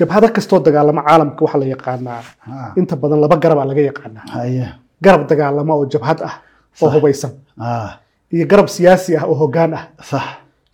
[0.00, 4.24] jabhado kastoo dagaalama caalamka waxaa la yaqaanaa Ha, inta badan laba garabaa laga yaqaanaa.
[5.04, 6.34] Garab dagaalama oo jabhad ah
[6.82, 7.32] oo hubaysan.
[7.58, 7.90] Ah,
[8.34, 9.84] iyo garab siyaasi ah oo hoggaan ah.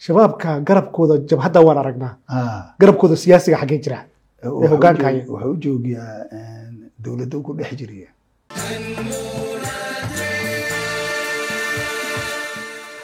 [0.04, 2.12] Shabaabka garabkooda jabhadda waan aragnaa.
[2.28, 3.98] Ah, garabkooda siyaasiga xaggee jira.
[4.44, 5.22] Wuxuu hoggaanka u haya.
[5.32, 6.14] wuxuu u joogiyaa
[7.04, 8.08] dowladda ku dhex jiriya.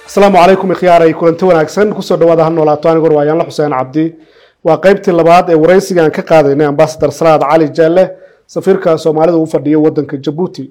[0.07, 1.89] Asalaamu calaykum ikhyaaray kulanti wanaagsan.
[1.97, 4.05] Kusoo dhawaada ha noolaato anigu warwaayaanla xuseen cabdi
[4.65, 8.05] waa qaybtii labaad ee waraysiga aan ka qaadaynay ambasadar salaad cali jaalle
[8.47, 10.71] safiirka soomaalida u fadhiya wadanka jabuuti.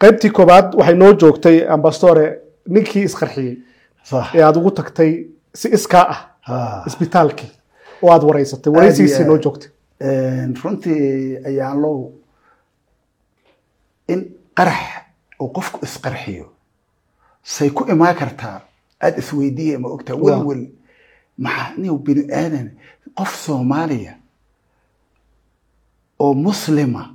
[0.00, 2.24] Qaybtii koobaad waxay noo joogtay ambasadore
[2.66, 3.56] ninkii isqarxiyey
[4.34, 5.10] ee aada ugu tagtay
[5.54, 6.06] si iskaa
[6.46, 7.50] ah isbitaalkii
[8.02, 9.70] oo aada waraysatay waraysigiisii noo joogtay.
[10.64, 12.10] Runtii ayaan low.
[14.08, 14.20] In
[14.56, 14.80] qarax
[15.40, 16.46] uu qofku isqarxiyo
[17.42, 18.60] say ku imaan kartaa
[19.00, 20.16] aada isweydiiya ma ogtaa?
[20.16, 20.66] Welwel
[21.38, 22.70] maxaa nin bini aadan
[23.18, 24.14] qof soomaaliya
[26.18, 27.14] oo muslima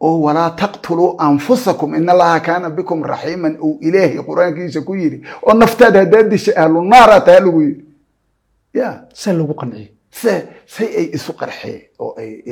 [0.00, 5.54] oo walaa taqtuluu anfusakum in allaha kaana bikum raxiiman uu ilaahay qur'aankiisa ku yidhi oo
[5.54, 7.84] naftaada haddaad disha ahlu naara taa lagu yidhi.
[8.74, 9.04] Ya.
[9.14, 9.88] See lagu qanciyey.
[10.10, 10.32] Se
[10.66, 12.42] say ay isu qarxeen oo ay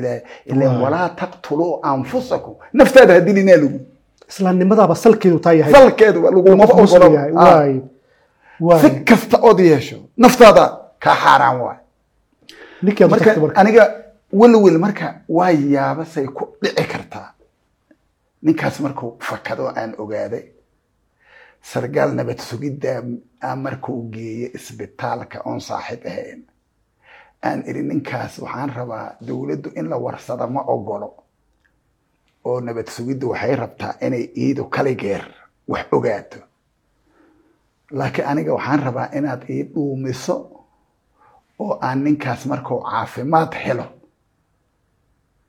[0.49, 2.55] ilaa walaa taqtuluu anfusakum.
[2.73, 3.81] Naftaada ha dilinaa lagu
[4.29, 5.73] islaamnimadaaba salkeedu taa yahay.
[5.73, 7.33] Salkeedu laguma ogolo yahay.
[7.37, 7.45] Ah.
[7.45, 7.81] waay waay
[8.81, 10.65] si kasta ood yeesho naftaada
[11.03, 11.79] kaa xaaraan waay.
[13.09, 13.31] Marka
[13.61, 13.85] aniga
[14.33, 17.35] welwel marka waa yaaba say ku dhici kartaa.
[18.43, 20.45] Ninkaas markuu fakado aan ogaaday
[21.63, 23.03] sargaal nabad sugidda
[23.43, 26.41] aan markuu geeye isbitaalka oon saaxiib ahayn.
[27.45, 31.09] Aan iri ninkaas waxaan rabaa dowladdu in la warsada ma ogolo
[32.45, 35.25] oo nabad sugiddu waxay rabtaa inay iidu kaligeer
[35.69, 36.39] wax ogaato
[37.91, 40.37] laakiin aniga waxaan rabaa inaad ii dhuumiso
[41.59, 43.87] oo aan ninkaas markuu caafimaad helo.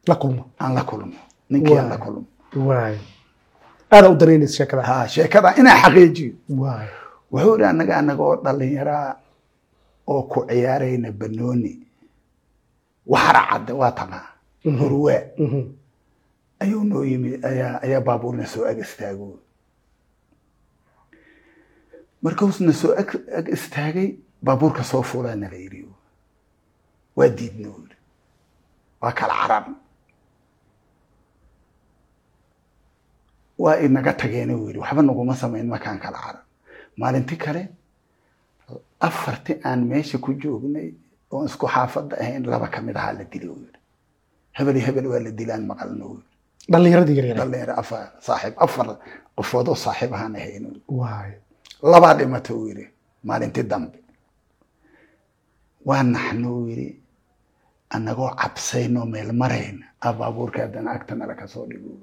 [0.08, 0.44] La kulmo.
[0.59, 1.14] Aan la kulmo.
[1.50, 2.23] Ninkii aan la kulmo.
[3.92, 4.83] Aada u danaynaysa sheekada.
[4.83, 6.33] Ha sheekada inaan xaqiijiyo.
[7.32, 9.16] Wuxuu ihi anaga anagoo dhalinyaraa
[10.08, 11.71] oo ku ciyaarayna banooni
[13.08, 14.26] waxara cadde waa taqaa
[14.80, 15.61] hurwaa Mhm.
[16.60, 19.39] ayuu noo yimi ayaa ayaa baabuurna soo ag istaago
[22.23, 23.09] markuusna soo ag
[23.39, 24.09] ag istaagay
[24.45, 25.82] baabuurka soo fuulaa nala yidhi
[27.17, 27.95] waa diidna yidhi
[29.02, 29.65] waa kala carar
[33.64, 34.80] waa inaga tageen yidhi.
[34.83, 36.43] Waxba naguma samayn markaan kala carar
[36.99, 37.64] maalinti kale
[39.08, 40.87] afarti aan meesha ku joognay
[41.31, 43.80] oon isku xaafadda ahayn laba ka mid ahaa la dili yidhi.
[44.58, 46.27] Hebel iyo hebel waa la dilaan maqalna uu yidhi.
[46.71, 48.87] Dhallinyaradii yaryar dhalinyaro afar saaxiib afar
[49.37, 50.65] qofood oo saaxiib ahaan ahayn
[51.83, 52.86] labaa dhimata uu yidhi
[53.23, 53.97] maalintii dambe.
[55.86, 56.89] Waa naxno uu yidhi
[57.89, 61.93] annagoo cabsaynoo meel marayna a baabuurka haddana agta nala ka soo dhigo.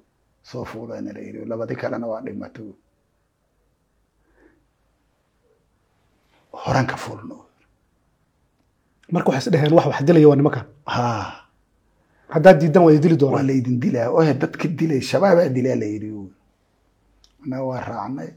[0.42, 2.62] Soo fuulaa nala yidhi labadii kalena waa dhimata
[6.52, 7.36] horan ka fuulno
[9.12, 10.66] marka waxay is dheheen wax wax dilaya waa nimankan?
[10.86, 11.26] Haa.
[12.34, 14.08] Haddaad diidan waa dili waa doonaa laydin dilaa.
[14.10, 16.28] Ohe dadka dilay shabaabaa dilaa la yidhi uu
[17.44, 18.30] annaga waa raacnay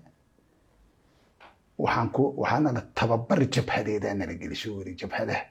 [1.84, 5.44] waxaan ku waxaana la tababar jabhadeedaa nala gelisho weli jabhadaha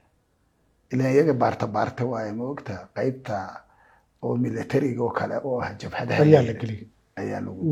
[0.92, 2.74] ilaa iyaga baarta baarta waaye ma ogta?
[2.96, 3.34] Qaybta
[4.22, 6.86] oo militariga oo kale oo ah jabhadaha ayaa la geliyey
[7.20, 7.62] ayaa lagu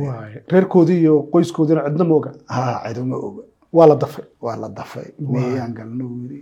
[0.53, 2.31] reerkoodii iyo qoyskoodiina cidna ma oga?
[2.57, 3.43] Haa ciduma oga.
[3.77, 4.25] Waa la dafay.
[4.45, 5.09] Waa la dafay.
[5.33, 6.41] Meeyaan galno weli.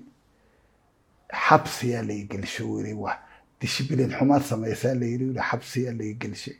[1.47, 2.93] Xabsiyaa lay gelisho weli.
[3.05, 3.19] Wax
[3.61, 6.57] dishibilin xumaad samaysaa la yidhi weli xabsiyaa lay gelishay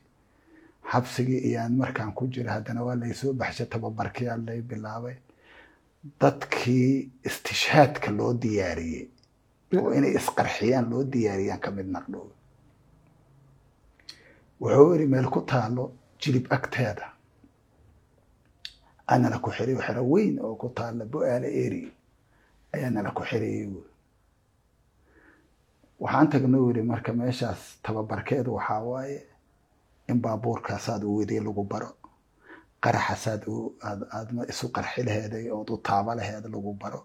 [0.93, 5.15] xabsigii iyaan markaan ku jiro haddana waa laysoo baxshay tababarkiyaa lay bilaabay
[6.21, 9.05] dadkii istishhaadka loo diyaariyey
[9.81, 12.27] oo inay isqarxiyaan loo diyaariyaan ka mid naqdhow
[14.61, 15.85] wuxuu yidhi meel ku taalo
[16.21, 17.07] jilib agteeda.
[19.07, 21.83] Anala ku xiriyo xero weyn oo ku taala bo-aale eri
[22.75, 23.83] ayaa nala ku xiriyey wy
[26.03, 29.19] waxaan tagno yidhi marka meeshaas tababarkeedu waxaa waaye
[30.09, 31.91] in baabuurkaasaad u wediye lagu baro
[32.85, 33.43] qaraxasaad
[33.89, 37.01] aad aadma isu qarxi laheeday ood u taaba laheed lagu baro.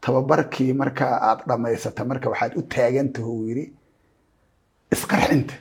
[0.00, 3.64] Tababarkii markaa aad dhammaysata marka waxaad u taagantaho uu yidhi
[4.94, 5.54] isqarxinta.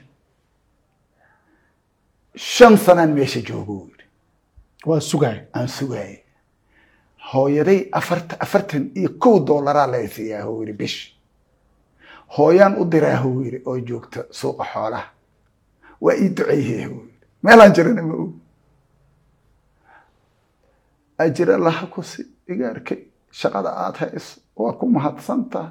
[2.35, 4.05] Shan sanaan meesha joogo uu yidhi.
[4.85, 6.17] Waa sugaay aan sugaayay
[7.33, 10.97] hooyaday afarta afartan iyo kow doolaraa lay siiyaa huu yidhi bish.
[12.37, 15.07] Hooyaan u diraa huu yidhi oo joogta suuqa xoolaha.
[16.01, 17.19] Waa ii duceeyey huu yidhi.
[17.43, 18.29] Meelaan jirana ma og
[21.17, 22.99] ajira laha kusi iga arkay
[23.31, 25.69] shaqada aad hayso waa ku mahadsantaa.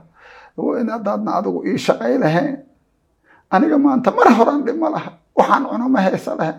[0.81, 2.57] In haddaadna adigu ii shaqay lahayn.
[3.51, 5.11] Aniga maanta mar horaan dhimo laha.
[5.37, 6.59] Waxaan cuno ma haysa lahayn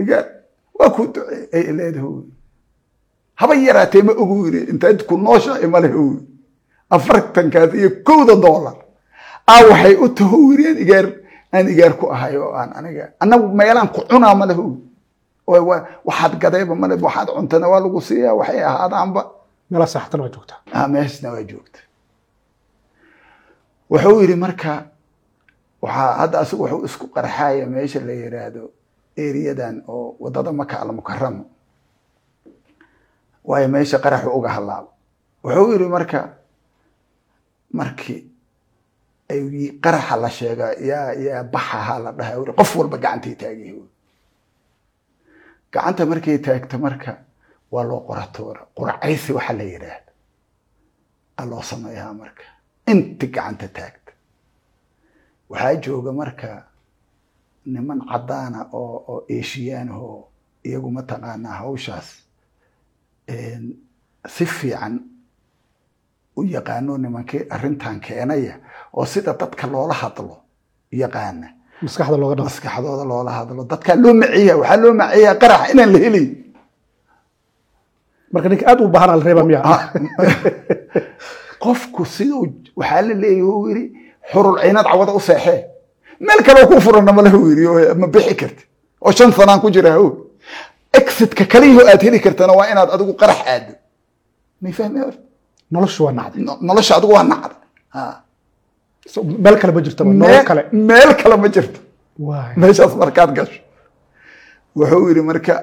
[0.00, 0.24] igaar
[0.78, 2.22] waa ku duceey ay leedahay wy
[3.40, 6.16] haba yaraatee ma ogu yiri intaad ku nooshahay ma lehe wy
[6.90, 8.76] afartankaas iyo kowda dollar.
[9.48, 11.06] Aa waxay u taho wiriyaan igaar
[11.54, 14.74] aan igaar ku ahay oo aan aniga annagu meelaan ku cunaa ma lehe wy
[15.46, 19.22] waxaad gadayba male waxaad cuntana waa lagu siiyaa waxay ahaadaanba.
[19.70, 20.88] Meela saaxatana waa joogtaa.
[20.94, 21.80] Meeshna waa joogta
[23.90, 24.72] wuxuu yidhi marka
[25.82, 28.62] waxaa hadda asigu wuxuu isku qarxaya meesha la yiraahdo
[29.24, 31.44] eriyadan oo waddada maka almukaramo
[33.48, 34.90] waayo meesha qaraxu uga halaabo
[35.44, 36.18] wuxuu yidhi marka
[37.78, 38.20] markii
[39.30, 39.40] ay
[39.84, 43.70] qaraxa la sheega yaa yaa baxaha la dhaha uri qof walba gacantay taagay
[45.76, 47.12] gacanta markay taagto marka
[47.72, 50.12] waa loo qoratoora quracaysi waxa la yidhaahda
[51.40, 52.44] a loo sameeyaa marka.
[52.92, 54.12] Inti gacanta taagta.
[55.50, 56.48] Waxaa jooga marka
[57.72, 60.18] niman caddaana oo oo eshiyaanahoo
[60.68, 62.08] iyagu mataqaanaa hawshaas.
[64.34, 64.94] Si fiican
[66.36, 68.54] u yaqaano nimankii arrintan keenaya
[68.96, 70.36] oo sida dadka loola hadlo
[71.02, 71.48] yaqaana
[71.82, 73.64] maskaxdooda loola hadlo.
[73.64, 76.26] Dadkaa loo maciya waxaa loo maciyaa qarax inaan la helay
[78.32, 79.60] marka ninka aad u baahan la reeba miya.
[81.62, 82.46] Qofku siduu
[82.76, 83.84] waxaa la leeyahy u yidhi
[84.32, 85.64] xurul ciinad cawada u seexee
[86.20, 88.64] meel kaleo ku furana malahu yidhi oo ma bixi karti.
[89.00, 90.06] Oo shan sanaan ku jira haw
[90.92, 93.74] exitka kaliyahoo aad heli kartana waa inaad adigu qarax aado.
[94.62, 95.20] May fahmi horta
[95.70, 97.56] noloshu waa nacday nolosha adigu waa nacda
[99.44, 101.80] meel kale ma jirto nolol kale meel kale ma jirto
[102.60, 103.60] meeshaas markaad gasho
[104.78, 105.54] wuxuu yidhi marka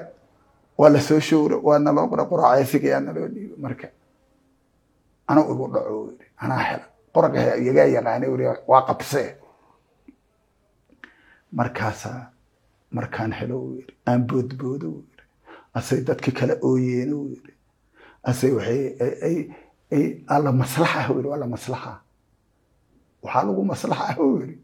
[0.80, 3.86] waa la soo showra waa naloo qora qoracaysiga yaa naloo dhiibo marka
[5.30, 9.28] anuu igu dhaco yidhi anaa hela qoraga iyagaa yaqaanay uri waa qabsee
[11.58, 12.20] markaasaa
[12.96, 15.22] markaan helo uu yidhi aan boodboodo uu yidhi
[15.78, 17.52] asay dadki kala ooyeen uu yidhi
[18.30, 18.82] asay waxay
[19.28, 19.36] ay
[19.96, 20.04] ay
[20.34, 21.92] alla maslaxa uu yidhi waa la maslaxa
[23.24, 24.56] waxaa lagu maslaxa uu yidhi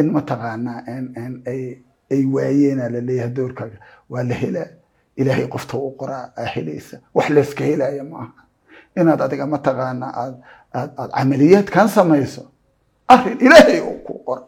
[0.00, 0.80] in mataqaanaa
[1.52, 1.60] ay
[2.12, 3.78] ay waayeena la leeyahay doorkaaga.
[4.10, 4.68] Waa la helaa
[5.20, 6.96] ilaahay qofta u qoraa aa helaysa.
[7.16, 8.32] Wax layska helaya maaha
[9.00, 10.34] inaad adiga mataqaanaa aad
[10.78, 12.42] aad aad camaliyaadkan samayso
[13.12, 14.44] arrin ilaahay uu ku qoro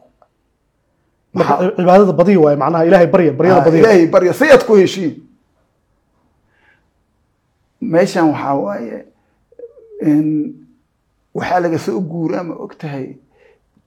[1.76, 5.14] cibaadada badiya waaye macnaha ilaahay barya baryada badiya ilaahay barya si aad ku heshiin.
[7.92, 8.96] Meeshan waxaa waaye
[11.36, 13.06] waxaa laga soo guuraa ma og tahay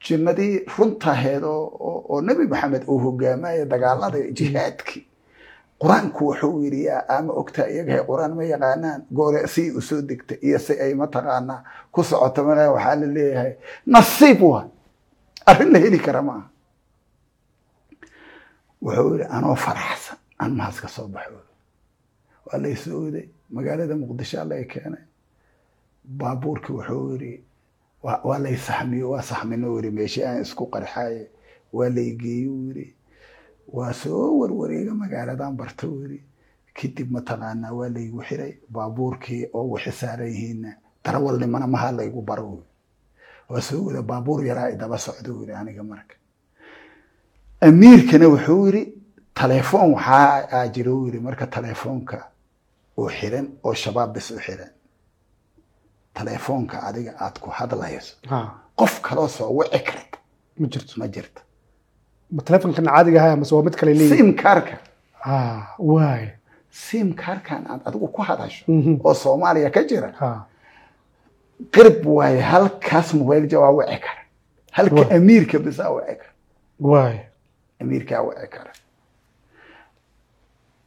[0.03, 5.03] jinnadii runtaheed oo nebi maxamed uu hogaamaya dagaalada jihaadkii.
[5.81, 6.81] Qur'aanku wuxuu yidhi
[7.15, 9.01] ama ogtaa iyagahay qur'aan ma yaqaanaan?
[9.17, 11.59] Goore si u soo degta iyo si ay mataqaanaa
[11.93, 13.53] ku socoto mala waxaa la leeyahay.
[13.93, 14.65] Nasiib waa
[15.49, 16.45] arrin la heli kara maaha
[18.83, 21.39] wuxuu yidhi anoo faraxsan aan mahaas ka soo baxo
[22.47, 25.03] waa lay soo oday magaalada muqdisho lay keenay
[26.05, 27.43] baabuurkii wuxuu yidhi
[28.03, 31.27] waa lay saxmiyo waa saxmino yidhi meeshii aan isku qarxaaye
[31.73, 32.95] waa lay geeye u yidhi.
[33.73, 36.19] Waa soo warwareega magaaladan barta u yidhi.
[36.73, 40.71] Kadib mataqaanaa waa laygu xiray baabuurkii oo waxay saaran yihiinna
[41.03, 42.63] darawalnimana maha laygu baro
[43.49, 46.15] waa soo wada baabuur yaraa i daba socdo u yidhi aniga marka.
[47.61, 48.83] Amiirkana wuxuu yidhi
[49.33, 52.17] taleefon waxaa jira u yidhi marka taleefoonka
[52.97, 54.69] oo xiran oo shabaab bis u xiran
[56.13, 58.15] taleefoonka adiga aad ku hadlayso.
[58.79, 60.17] Qof kaloo soo wici karta.
[60.59, 60.93] Ma jirto.
[60.99, 61.41] Ma jirto.
[62.31, 64.77] Ma caadiga ahaa mase waa mid kale leeyihiin sim karka
[65.79, 66.27] waay.
[66.69, 68.99] Sim karkan aad adigu ku hadasho Mhm.
[69.03, 70.09] oo soomaaliya ka jira.
[71.73, 74.21] Qirib waaye halkaas mobile jawaa wici kara.
[74.71, 76.31] Halka amiirka bisaa wici kara.
[76.79, 77.17] Waay.
[77.81, 78.71] Amiirkaa wici kara.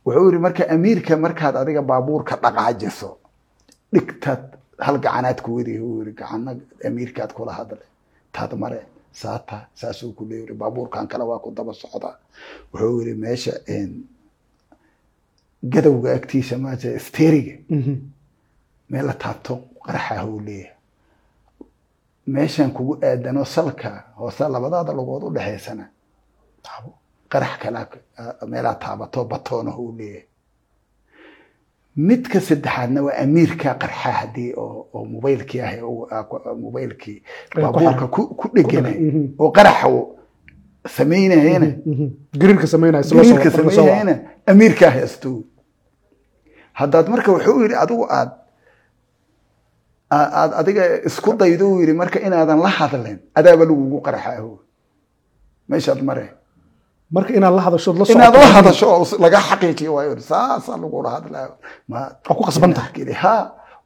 [0.06, 3.10] Wuxuu yidhi marka amiirka markaad adiga baabuurka dhaqaajiso
[3.92, 4.42] dhigtaad
[4.78, 6.50] hal gacanaad ku wadi uu yidhi gacana
[6.86, 7.84] amiirkaad kula hadle
[8.32, 8.80] taad mare
[9.12, 12.16] saata saasuu ku leeyiri baabuurkan kale waa ku daba socdaa
[12.72, 13.52] wuxuu yidhi meesha
[15.72, 17.54] gadowga agtiisa maata steriga
[18.90, 19.54] meel la taabto
[19.86, 20.72] qaraxa uu leeyahay
[22.34, 25.84] meeshan kugu aadano salka hoose labadaada lugood u dhexaysana
[27.32, 27.80] qarax kala
[28.52, 30.26] meelaa taabato batoona uu leeyahay
[31.96, 36.24] midka saddexaadna waa amiirka qarxa haddii oo mobaylkii ah oo- ah,
[36.64, 37.22] mobaylkii
[37.54, 38.06] baabuurka
[38.40, 39.24] ku dheganay Mhm.
[39.38, 39.88] oo qaraxa
[40.96, 42.06] samaynayana Mhm.
[42.40, 43.70] gariirka soo waco.
[43.70, 44.14] samaynayana
[44.46, 45.30] amiirkaa haysto
[46.72, 48.30] haddaad marka wuxuu yidhi adigu aad
[50.10, 54.52] aad adiga isku daydo yidhi marka inaadan la hadlin adaaba lagugu qarxaaho
[55.68, 56.26] meeshaad mare
[57.14, 61.52] marka inaad la hadashood la inaad la hadasho oo laga xaqiijiyo waayo saasaa lagula hadlaayo
[61.90, 62.92] ma waa ku qasban tahay
[63.22, 63.34] ha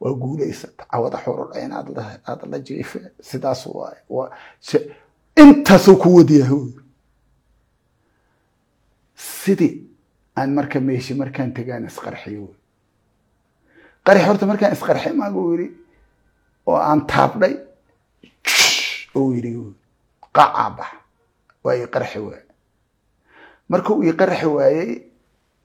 [0.02, 1.18] waa guulaysata cawada
[1.97, 2.99] la aad la jiife.
[3.28, 4.00] Sidaas waaye
[5.42, 6.58] intaasoo ku wadiyaho
[9.14, 9.75] sidii
[10.38, 12.56] aan marka meeshi markaan tegaan isqarxiyo wey
[14.06, 15.68] qarxi horta markaan isqarxi maagu yidhi
[16.70, 17.54] oo aan taabdhay
[19.18, 19.52] oo yidhi
[20.37, 20.90] qacaa bax
[21.64, 22.42] waa qarxi waaye
[23.68, 24.90] markuu ii qarxi waayey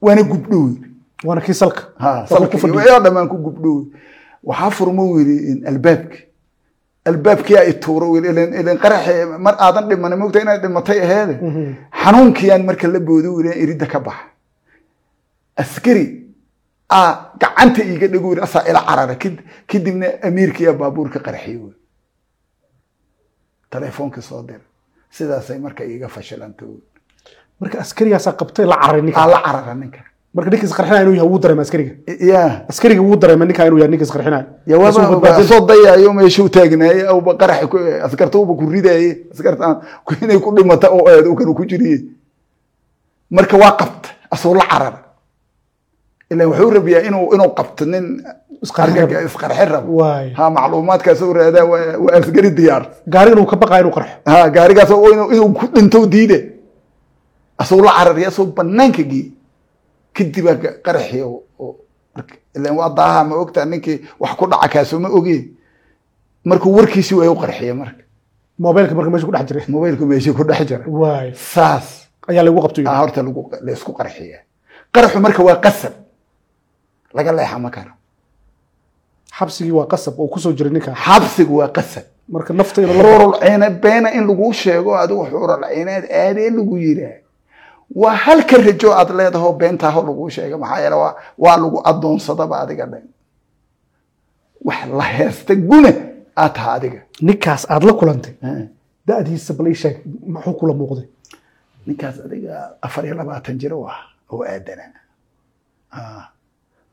[0.00, 0.64] waana gubdhow.
[0.68, 0.88] Yidhi
[1.24, 1.82] waana kii salka.
[1.98, 2.80] Ha Salka ku fadhiyo.
[2.80, 3.86] salkii dhammaan ku gubdhow.
[4.44, 6.18] Waxaa furmo yidhi albaabki.
[7.10, 11.34] Albaabkii ay tuuro wiil ilan qaraxe mar aadan dhiman moogta inaad dhimatay aheede
[12.02, 14.24] xanuunkiyaan marka la boodo wiil iridda ka baxa.
[15.56, 16.06] Askari
[16.88, 17.00] a
[17.40, 19.16] gacanta iiga dhago wiil asaa ila carara.
[19.70, 21.76] Kadibna amiirkiyaa baabuurka qarxiyo wiil
[23.70, 24.64] teleefoonkii soo dira
[25.10, 26.82] sidaasay marka iiga fashilanta wiil
[27.64, 29.26] marka askarigaasaa qabtay la cararay ninka.
[29.34, 30.00] La carara ninka.
[30.34, 31.92] Marka ninka isqarxinaya inuu yahay wuu dareema askariga.
[32.30, 37.34] Ya askariga wuu dareema ninka inuu yahay ninka isqarxinaya ya soo dayaayo meeshuu taagnaaye awba
[37.40, 39.80] qarax ku askarta uba ku ridaaye askarta
[40.22, 41.98] inay ku dhimata oo aad u kanu ku jiriye
[43.30, 44.98] marka waa qabta asuu la carara
[46.30, 48.06] ilan wuxuu rabiyaa inuu inuu qabto nin
[48.64, 50.02] Isqarxin rabo.
[50.36, 52.82] ha macluumaadkaas uu raadaa waa askari diyaar.
[53.06, 54.14] Gaarigan uu ka baqaa inuu qarxo.
[54.26, 56.38] Ha gaarigaas inuu ku dhinto diide
[57.58, 59.26] asuu la carariya asuu banaanka geey
[60.16, 61.18] kadibaa qaraxi
[62.56, 65.40] ilaan waa daaha ma ogtaa ninkii wax ku dhaca kaasoo ma ogee
[66.44, 68.02] markuu warkiisi waa u qarxiya marka.
[68.58, 69.64] Mobilka marka meesha ku dhex jiray.
[69.68, 72.06] Mobaylku meeshii ku dhex jira waay saas.
[72.28, 72.84] Ayaa lagu qabtay.
[72.86, 74.38] Horta lagu laysku qarxiya
[74.94, 75.92] qaraxu marka waa qasab.
[77.14, 77.90] Laga leexa ma karo.
[79.38, 80.94] Xabsigii waa qasab oo ku soo jiray ninka.
[80.94, 82.04] Xabsigu waa qasab.
[82.28, 87.18] Marka nafta la xuurul ciina beena in laguu sheego adigu xuurul ciineed aadee lagu yiraa
[87.90, 90.96] waa halka rajo aad leedaho beentaaho laguu sheega maxaa yeele
[91.44, 93.04] waa lagu adoonsadaba adiga dhan
[94.64, 95.90] wax la heesta guna
[96.42, 97.00] aad taha adiga.
[97.26, 98.34] Ninkaas aad la kulantay?
[99.06, 99.96] Da'diisa bal sheeg
[100.32, 101.06] muxuu kula muuqday?
[101.86, 104.00] Ninkaas adiga afar iyo labaatan jiro ah
[104.32, 104.84] oo aadana.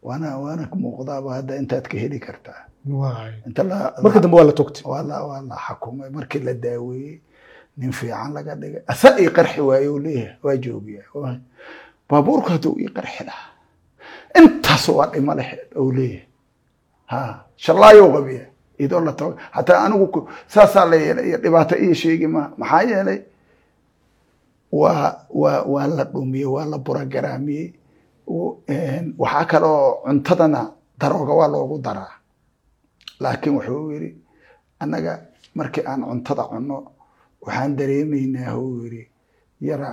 [0.03, 2.65] Waana waana ku muuqdaaba hadda intaad ka heli kartaa.
[4.03, 4.83] Marka dambe waa la togtay.
[4.91, 6.10] Waa la waa la xakumay.
[6.10, 7.21] Markii la daaweeyey
[7.81, 8.81] nin fiican laga dhigay.
[8.91, 11.03] Asa ii qarxi waaye uu leeyahay waa joogiya
[12.09, 13.50] baabuurku hadduu ii qarxi lahaa
[14.39, 16.27] intaas waa dhimo laheed ou leeyahay.
[17.11, 17.19] Ha
[17.63, 18.45] shallaayo qabiya
[18.83, 20.19] idoo la tago hataa anigu
[20.53, 23.19] saasaa la yeelay iyo dhibaato ii sheegi ma maxaa yeelay?
[24.71, 27.67] Waa waa waa la dhumiyey waa la burogaraamiyey
[28.27, 30.61] U- een, waxaa kaloo cuntadana
[31.00, 32.13] darooga waa loogu daraa.
[33.19, 34.09] Laakiin wuxuu yidhi
[34.79, 35.13] annaga
[35.55, 36.77] markii aan cuntada cunno
[37.45, 39.03] waxaan dareemaynaa huu yidhi
[39.67, 39.89] yara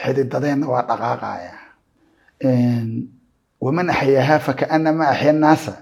[0.00, 1.52] xididadeenna waa dhaqaaqaya
[3.64, 5.72] waman axyaahaa fakaanama axya naasa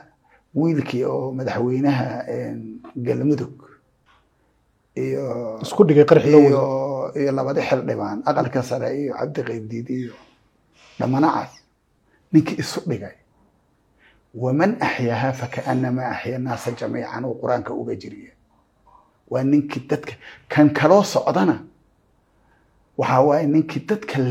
[0.55, 2.07] wiilkii oo madaxweynaha
[3.07, 3.55] galmudug
[5.05, 5.25] iyo
[5.65, 10.15] isku dhigay qarxi loo wada iyo labadi xildhibaan aqalka sare iyo cabdi qaybdiid iyo
[10.99, 11.53] dhamanacaas
[12.33, 13.17] ninkii isu dhigay.
[14.43, 18.33] Waman axyaahaa fakaanama axya naasa jamiican uu qur'aanka uga jiriya
[19.33, 20.13] waa ninkii dadka
[20.53, 21.57] kan kaloo socdana
[22.99, 24.23] waxaa waaye ninkii dadka